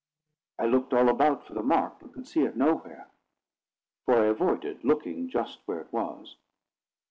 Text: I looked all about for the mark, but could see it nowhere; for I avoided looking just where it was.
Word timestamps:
I 0.57 0.65
looked 0.65 0.93
all 0.93 1.09
about 1.09 1.45
for 1.45 1.53
the 1.53 1.61
mark, 1.61 1.99
but 1.99 2.13
could 2.13 2.27
see 2.27 2.41
it 2.41 2.57
nowhere; 2.57 3.11
for 4.05 4.15
I 4.15 4.25
avoided 4.29 4.83
looking 4.83 5.29
just 5.29 5.59
where 5.67 5.77
it 5.81 5.93
was. 5.93 6.37